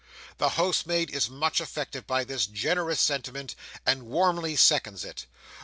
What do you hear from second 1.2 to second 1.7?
much